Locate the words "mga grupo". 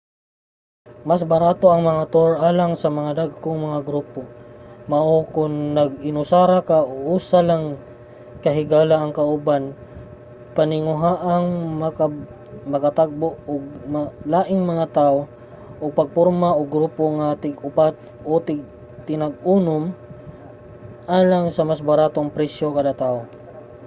3.67-4.21